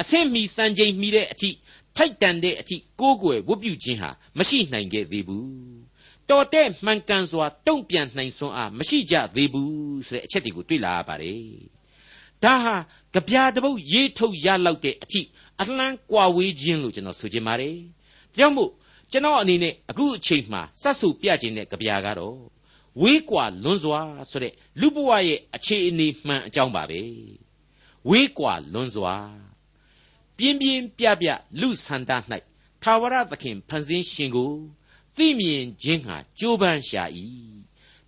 [0.02, 1.50] အဆင့်မီစံချိန်မီတဲ့အထိ
[1.98, 5.48] ထိုက်တန်တဲ့အထိကိုးကွယ်ဝတ်ပြုခြင်းဟာမရှိနိုင်ခဲ့သေးဘူး
[6.30, 11.44] တော်တဲ့မှန်ကန်စွာတုံ့ပြန်နိုင်စွမ်းအားမရှိကြသေးဘူးဆိုတဲ့အချက်တွေကိုတွေ့လာရပါတယ်
[12.44, 12.76] ဒါဟာ
[13.14, 15.22] ကြပြာတပုတ်ရေးထုတ်ရလောက်တဲ့အထိ
[15.62, 17.76] အလှမ်းကွာဝေးခြင်းလို့ကျွန်တော်ဆိုချင်ပါတယ်။
[18.38, 18.72] ကြောင့်မို့
[19.12, 22.38] ကျွန်တော်အနေနဲ့အခုအချိန်မှစတ်ဆူပြခြင်းတဲ့ကြပြာကတော့
[23.02, 27.02] ဝေးကွာလွန်းစွာဆိုတဲ့လူဘဝရဲ့အခြေအနေမှန်အကြောင်းပါပဲ။
[28.10, 29.16] ဝေးကွာလွန်းစွာ
[30.38, 31.28] ပြင်းပြင်းပြပြ
[31.60, 32.12] လူဆန္ဒ၌
[32.84, 34.54] သာဝရသခင်ဖန်ဆင်းရှင်ကို
[35.16, 37.04] သိမြင်ခြင်းဟာကြိုးပမ်းရှာ၏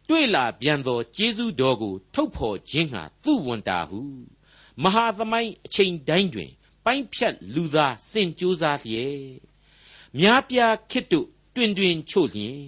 [0.07, 4.01] တွေ့လာပြန်သောကျေးဇူးတော်ကို ထုတ်ဖော်ခြင်းဟာသူ့ဝန်တာဟု
[4.83, 6.51] မဟာသမိုင်းအချိန်တိုင်းတွင်
[6.85, 9.19] ပိုင်းဖြတ်လူသားစင်ကြိုးစားလျက်
[10.19, 12.59] များပြားခစ်တို့တွင်တွင်ချို့လျင်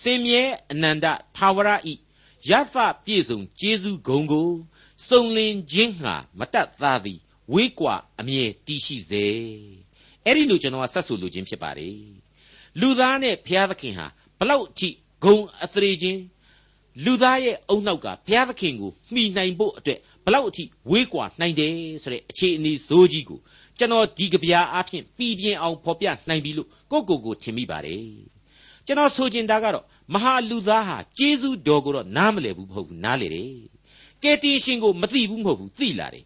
[0.00, 1.06] စင်မြဲအနန္တ
[1.36, 1.94] သာဝရဤ
[2.48, 4.50] ရသပြည့်စုံကျေးဇူးဂုံကို
[5.06, 7.20] စုံလင်ခြင်းဟာမတတ်သားသည်
[7.54, 9.24] ဝေးကွာအမြဲတည်ရှိစေ
[10.24, 11.96] အဲ့ဒီလိုကျွန်တော်ကဆက်ဆိုလိုခြင်းဖြစ်ပါတယ်
[12.80, 14.06] လူသားနဲ့ဘုရားသခင်ဟာ
[14.38, 14.88] ဘလောက်အထိ
[15.24, 16.20] ဂုံအသရေချင်း
[17.04, 23.38] လူသားရဲ့အုံနောက်ကဘုရားသခင်ကိုမှီနိုင်ဖို့အတွက်ဘလောက်အထိဝေးကွာနိုင်တယ်ဆိုတဲ့အခြေအနေဇိုးကြီးကို
[23.78, 28.04] ကျွန်တော်ဒီကဗျာအဖြစ်ပြည်ပြင်းအောင်ဖော်ပြနိုင်ပြီလို့ကိုကိုကိုထင်မိပါတယ်
[28.86, 29.84] ကျွန်တော်ဆိုချင်တာကတော့
[30.14, 33.50] မဟာလူသားဟာကျေးဇူးတော်ကိုတော့နားမလည်ဘူးမဟုတ်ဘူးနားလေတယ်
[34.22, 36.24] ကယ်တင်ရှင်ကိုမသိဘူးမဟုတ်ဘူးသိလာတယ်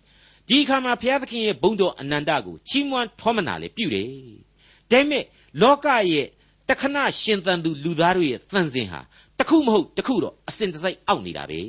[0.52, 4.08] ဒီအခါမှာဘုရားသခင်ရဲ့ဘုန်းတော်အနန္တကိုချီးမွမ်းထောမနာလေပြုတယ်
[4.90, 5.24] ဒါပေမဲ့
[5.62, 6.26] လောကရဲ့
[6.68, 9.00] တခဏရှင်သန်သူလူသားတို့ရဲ့သန့်စင်ဟာ
[9.38, 11.60] တခုမဟုတ်တခုတော့အစင်တစိုက်အောက်နေတာပဲ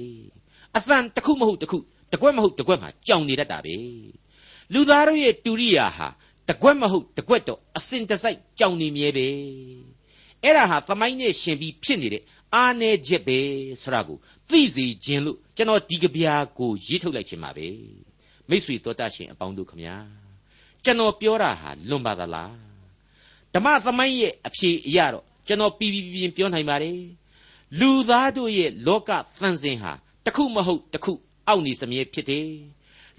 [0.78, 1.78] အသံတခုမဟုတ်တခု
[2.13, 3.76] တကွက်မဟုတ်တကွက်မှာကြောင်နေတတ်တာပဲ
[4.74, 6.08] လူသားတို့ရဲ့တူရိယာဟာ
[6.50, 9.28] တကွက်မဟုတ်တကွက်တော့အစင်တစိုက်ကြောင်နေမြဲပဲ
[10.43, 12.24] အဲ့ဒါဟာသမိုင်းနဲ့ရှင်ပြီးဖြစ်နေတဲ့
[12.56, 13.39] အာနယ်ချက်ပဲ
[13.82, 14.17] ဆိုတာကို
[14.50, 17.67] သိစေခြင်းလို့ကျွန်တော်ဒီကဗျာကိုရေးထုတ်လိုက်ခြင်းပါပဲ
[18.49, 19.95] မိတ်ဆွေတော်တတ်ရှင်အပေါင်းတို့ခမညာ
[20.84, 22.53] ကျွန်တော်ပြောတာဟာလွန်ပါသလား
[23.53, 26.99] ဓမ္မသမိုင်းရဲ့အဖြေအရတော့ကျွန်တော်ပြီးပြီးပြင်းပြောနိုင်ပါတယ်
[27.79, 29.91] လူသားတို့ရဲ့လောကသန့်စင်ဟာ
[30.25, 31.13] တခုမဟုတ်တခု
[31.47, 32.49] အောက်နေစမြဲဖြစ်တယ်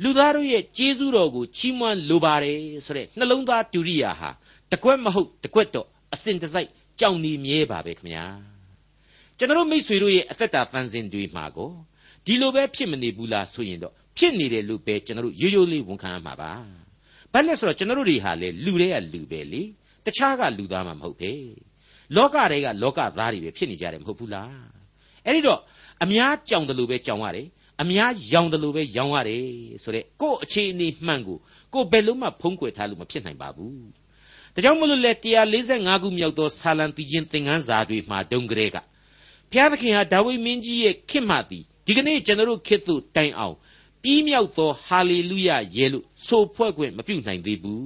[0.02, 4.30] လူသားတို့ရဲ့ကျေးဇူးတော်ကိုချီးမွမ်းလိုပါတယ်ဆိုတဲ့နှလုံးသားတူရိယာဟာ
[4.72, 6.68] တကွက်မဟုတ်တကွက်တော့အစင်တစိုက်
[7.00, 8.24] ကြောင်နေမြဲပါပဲခင်ဗျာ
[9.38, 11.70] ကျွန်တော်မိษွေတို့ရဲ့အသက်တာဖန်ဆင်းတွေမှာကို
[12.24, 16.52] ဒီလိုပဲဖြစ်မနေဘူးလားဆိုရင်တော့ ဖြစ်နေတယ်လို့ပဲကျွန်တော်ရိုးရိုးလေးဝန်ခံရမှာပါ
[17.32, 19.62] ဘာလဲဆိုတော့ကျွန်တော်တို့တွေဟာလေလူတွေကလူပဲလေ
[20.04, 21.32] တခြားကလူသားမှမဟုတ်ပဲ
[22.16, 24.52] လောကတွေကလောကသားတွေပဲဖြစ်နေကြတယ်မဟုတ်ဘူးလား
[25.24, 25.60] အဲ့ဒီတော့
[26.04, 27.46] အများကြောင်တယ်လို့ပဲကြောင်ရတယ်
[27.82, 29.44] အများရောင်တယ်လို့ပဲရောင်ရတယ်
[29.82, 31.38] ဆိုတဲ့ကို့အခြေအနေမှန်ကို
[31.74, 33.84] ကို့ဘယ်လို့မှဖုံးကွယ်ထားလို့မဖြစ်နိုင်ပါဘူး
[34.54, 35.12] ဒါကြောင့်မလို့လေ
[35.56, 38.76] 145ခုမြောက်သောဆာလံတီချင်းသင်ခန်းစာတွေမှာဒုံကလေးက
[39.50, 43.54] ဘုရားသခင်ဟာဒါဝိမင်းကြီးရဲ့ခေတ်မှသည်ဒီကနေ့ကျွန်တော်တို့ခေတ်သို့တိုင်အောင်
[44.04, 47.84] ပြီးမြောက်သောဟာလေလုယရဲလို့ဆိုဖွဲ့ခွင့်မပြုနိုင်သေးဘူး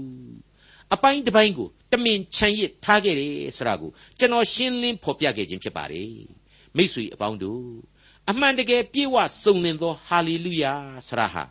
[0.95, 6.13] အပိုင်းတစ်ပိုင်းကိုတမင်ခြံရစ်ထားခဲ့တယ်ဆိုတာကိုကျွန်တော်ရှင်းလင်းဖော်ပြခဲ့ခြင်းဖြစ်ပါတယ်
[6.77, 7.65] မိတ်ဆွေအပေါင်းတို့
[8.31, 10.65] အမှန်တကယ်ပြည့်ဝစုံလင်သောဟာလေလုယ
[11.09, 11.45] ဆရာဟာ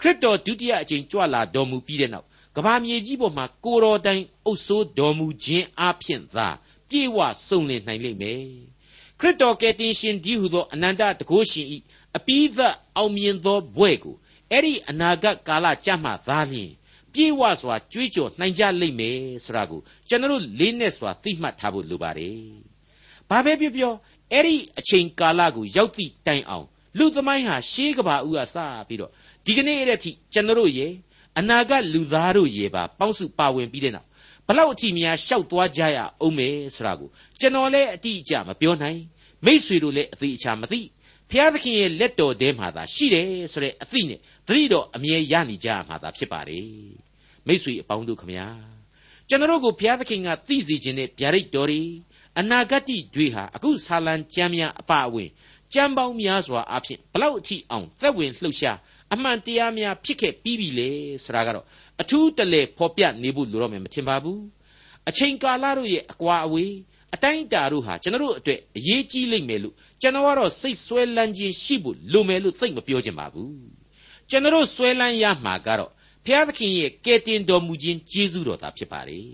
[0.00, 6.48] ခရစ်တော်ဒုတိယအကြိမ်ကြွလာတော်မူပြီးတဲ့နောက်ကဘာမြေကြီးပေါ်မှာကိုတော်တိုင်အုပ်ဆိုးတော်မူခြင်းအပြင်သာ
[6.88, 8.44] ပြည့်ဝစုံလင်နိုင်လိမ့်မယ်
[9.20, 11.78] ခရစ်တော်ကယ်တင်ရှင်ဒီဟုသောအနန္တတကုရှင်ဤ
[12.16, 12.58] အပိသ
[12.96, 14.16] အောင်မြင်သောဘွဲ့ကို
[14.50, 16.70] အဲ့ဒီအနာဂတ်ကာလကြမှာသာလျှင်
[17.12, 22.38] ပြေဝစွာကြွေးကြော်နိုင်ကြလိမ့်မယ်ဆိုတာကိုကျွန်တော်လေးနဲ့စွာသိမှတ်ထားဖို့လိုပါတယ်။
[23.30, 23.92] ဘာပဲပြောပြော
[24.32, 26.66] အဲ့ဒီအချိန်ကာလကိုရောက်သည့်တိုင်အောင်
[26.98, 28.56] လူသမိုင်းဟာရှေးကဘာဦးကစ
[28.88, 29.10] ပြီးတော့
[29.44, 30.92] ဒီကနေ့အဲ့ဒီကျွန်တော်ရဲ့
[31.38, 34.08] အနာဂတ်လူသားတို့ရေပါပေါင်းစုပါဝင်ပြီးတဲ့နောက်
[34.46, 37.08] ဘလောက်အထိများရှောက်သွားကြရအောင်မယ်ဆိုတာကို
[37.40, 39.00] ကျွန်တော်လည်းအတိအကျမပြောနိုင်
[39.44, 40.80] မိษွေတို့လည်းအတိအကျမသိ
[41.32, 44.18] ဖျားသခင်ရဲ့လက်တော်ထဲမှာသာရှိတယ်ဆိုတဲ့အသိနဲ့
[44.48, 46.66] သတိတော်အမြဲရနေကြမှာသာဖြစ်ပါတယ်
[47.46, 48.46] မိษွေအပေါင်းတို့ခမညာ
[49.28, 51.80] ကျွန်တော်ကိုဘုရားသခင်ကသိစေခြင်းနဲ့ဗျာဒိတ်တော်တွေ
[52.38, 55.30] အနာဂတ်တွေဟာအခုဆာလံကျမ်းများအပအဝင်
[55.74, 58.78] ကျမ်းပေါင်းများစွာအဖြစ်ဘလောက်အထိအောင်သက်ဝင်လှုပ်ရှား
[59.12, 60.90] အမှန်တရားများဖြစ်ခဲ့ပြီးပြီလေ
[61.24, 61.64] ဆိုတာကတော့
[62.02, 64.40] အထူးတလဲဖော်ပြနေဖို့လိုတော့မယ်မထင်ပါဘူး
[65.08, 66.74] အချိန်ကာလတို့ရဲ့အကွာအဝေး
[67.14, 73.54] အတိုင်းတာတို့ဟာကျွန်တော်တို့အတွက်အရေးကြီးလိမ့်မယ်လို့ကျွန်တော်ကတော့စိတ်ဆွဲလန်းခြင်းရှိဖို့လိုမယ်လို့သိမပြောချင်ပါဘူး
[74.30, 75.90] ကျွန်တော်ဆွဲလန်းရမှာကတော့
[76.24, 79.30] ဘုရားသခင်ရဲ့ကယ်တင်တော်မူခြင်းကျေးဇူးတော်သာဖြစ်ပါတယ်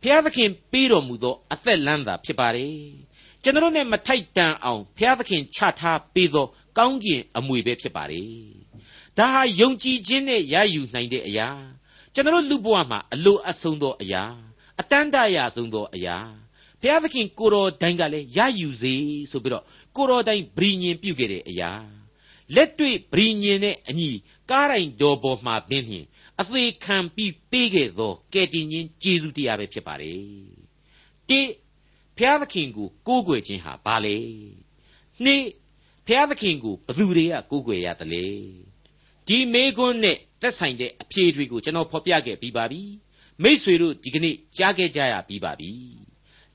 [0.00, 2.76] ဘုရားသခင်ပေးတော်မူသောအသက်လမ်းသာဖြစ်ပါတယ်
[3.42, 6.46] ကျွန်တော်နဲ့မထိုက်တန်အောင်ဘုရားသခင်ချထားပေးသော
[6.78, 8.30] ကောင်းကျင်အမွေပဲဖြစ်ပါတယ်
[9.18, 11.48] ဒါဟာယုံကြည်ခြင်းနဲ့ရယူနိုင်တဲ့အရာ
[12.14, 14.24] ကျွန်တော်လူဘဝမှာအလိုအဆုံသောအရာ
[14.80, 16.16] အတန်းတရာဆုံးသောအရာ
[16.82, 18.94] ဘုရားသခင်ကိုတော်တိုင်ကလည်းရယူစေ
[19.30, 19.64] ဆိုပြီးတော့
[19.96, 21.72] ကိုတော်တိုင်ဗြိညင်ပြုခဲ့တဲ့အရာ
[22.54, 24.10] လက်တွေ့ဗြိညင်နဲ့အညီ
[24.50, 26.06] ကားတိုင်းတော်ပေါ်မှာပင်ဖြင့်
[26.40, 30.20] အသေးခံပြီးပေးခဲ့သောကယ်တင်ရှင်ဂျေဇုတရားပဲဖြစ်ပါတယ်
[31.28, 31.40] တိ
[32.16, 34.16] ဘုရားသခင်ကိုကိုးကွယ်ခြင်းဟာဘာလဲ
[35.24, 35.44] နှစ်
[36.06, 38.24] ဘုရားသခင်ကိုဘသူတွေကကိုးကွယ်ရသလဲ
[39.26, 42.82] ဒီမေကွန်းနဲ့သက်ဆိုင်တဲ့အဖြေတွေကိုကျွန်တော်ဖော်ပြခဲ့ပြီးပါပြီ
[43.42, 45.70] မိษွေတို့ဒီကနေ့ကြားခဲ့ကြရပြီးပါပြီ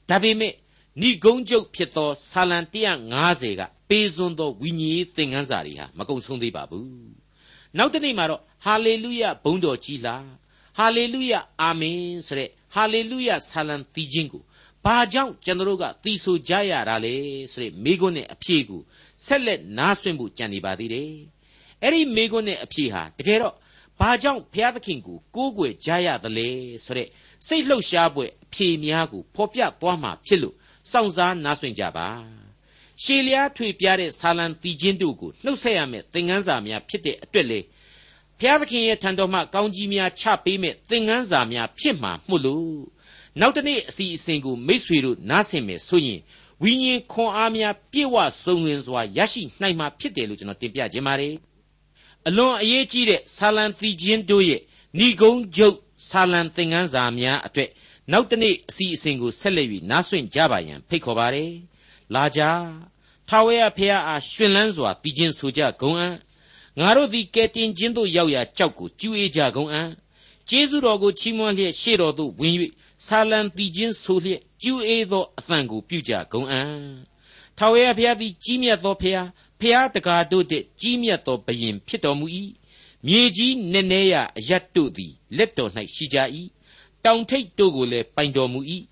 [0.09, 0.53] ဒါပေမဲ့
[1.01, 2.59] ဏိဂုံးကျုပ်ဖြစ်သောဆာလံ
[3.13, 6.87] 150ကပေးစွန်းသောဝိညာဉ်သင်ခန်းစာတွေဟာမကုံဆုံးသေးပါဘူး
[7.77, 10.27] နောက်တနေ့မှာတော့ဟာလေလုယဘုန်းတော်ကြီးလား
[10.77, 14.43] ဟာလေလုယအာမင်ဆိုတဲ့ဟာလေလုယဆာလံတီးခြင်းကို
[14.85, 17.15] ဘာကြောင့်ကျွန်တော်တို့ကတီးဆိုကြရတာလဲ
[17.51, 18.81] ဆိုတဲ့မိကွန်းနဲ့အဖြေကို
[19.25, 21.13] ဆက်လက်နားဆွင့်ဖို့ကြံနေပါသေးတယ်
[21.83, 23.55] အဲ့ဒီမိကွန်းနဲ့အဖြေဟာတကယ်တော့
[23.99, 26.47] ဘာကြောင့်ဘုရားသခင်ကိုကိုးကွယ်ကြရသလဲ
[26.85, 27.07] ဆိုတဲ့
[27.47, 30.55] စိတ်လှုပ်ရှားပွဲအ ဖြေများကိုဖော်ပြသွားမှာဖြစ်လို့
[30.91, 32.07] စောင့်စားနားဆွင့်ကြပါ
[33.03, 37.59] ရှေလျားထွေပြတဲ့ဆာလံတီချင်းတို့ကိုနှုတ်ဆက်ရမယ်သင်ခန်းစာများဖြစ်တဲ့အတွက်လေ
[38.39, 42.77] ဖျားသခင်ရဲ့ထံတော်မှကောင်းကြီးများချပေးမဲ့သင်ခန်းစာများဖြစ်မှာမှုလို့
[43.39, 46.19] နောက်တနေ့အစီအစဉ်ကိုမိษွေတို့နားဆင်မယ်ဆိုရင်
[46.63, 51.33] ဝိညာဉ်ခွန်အားများပြည့်ဝစုံလင်စွာရရှိနိုင်မှာဖြစ်တယ်လို့ကျွန်တော်တင်ပြခြင်းပါတယ်
[52.27, 54.61] အလွန်အရေးကြီးတဲ့ဆာလံသီချင်းတို့ရဲ့
[54.99, 55.77] ဏိဂုံးကျုပ်
[56.09, 57.69] ဆာလံသင်ခန်းစာများအတွက်
[58.11, 61.51] နောက်တနေ့အစီအစဉ်ကိုဆက်လက်၍နားဆွင့်ကြပါရန်ဖိတ်ခေါ်ပါတယ်
[62.13, 62.41] လာကြ
[63.29, 66.15] ထာဝရဘုရားအားရှင်လန်းစွာတည်ခြင်းဆိုကြဂုံအံ့
[66.79, 69.89] ငါတို့သည်ကဲတင်ခြင်းသို့ရောက်ရာကြောက်ကိုကျူအေးကြကုန်အံ့
[70.49, 72.55] ကျေးဇူးတော်ကိုချီးမွမ်းလျက်ရှေ့တော်သို့ဝင်၍
[73.05, 76.71] ဆာလံတီခြင်းဆိုလျက်ကျူအေးသောအသံကိုပြုကြကုန်အံ့
[77.57, 79.27] ထာဝရဘုရားသည်ကြီးမြတ်သောဘုရား
[79.59, 82.25] ဘုရားတကားတို့တည်းကြီးမြတ်သောဘုရင်ဖြစ်တော်မူ၏
[83.07, 86.17] မြေကြီးနည်းနည်းရအရတ်တို့သည်လက်တော်၌ရှိကြ၏
[87.05, 88.59] တောင်ထိပ်တို့ကိုလည်းပိုင်တော်မူ၏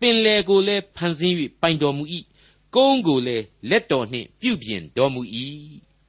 [0.00, 2.04] ပင်လယ်ကိုလည်းဖန်ဆင်း၍ပိုင်တော်မူ၏
[2.74, 5.22] ကုန်းကိုလည်းလက်တော်နှင့်ပြုပြင်တော်မူ၏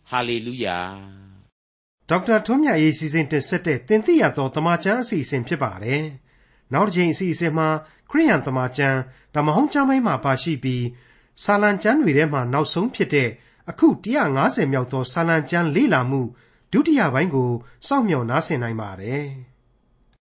[0.09, 0.77] ဟာလေလုယာ
[2.09, 6.03] ဒေါက်တာထွန်းမြတ်ရေးစီစဉ်တင်ဆက်တဲ့တင်ပြရသောတမချန်းအစီအစဉ်ဖြစ်ပါတယ်။
[6.73, 7.67] နောက်တစ်ချိန်အစီအစဉ်မှာ
[8.09, 8.99] ခရိယန်တမချန်း
[9.35, 10.83] ဓမ္မဟောင်းကျမ်းပိုင်းမှာပါရှိပြီး
[11.43, 13.29] ဆာလံကျမ်းတွေထဲမှာနောက်ဆုံးဖြစ်တဲ့
[13.69, 13.87] အခု
[14.31, 16.21] 150မြောက်သောဆာလံကျမ်းလေ့လာမှု
[16.71, 17.49] ဒုတိယပိုင်းကို
[17.87, 19.25] စောင့်မျှော်နားဆင်နိုင်ပါတယ်။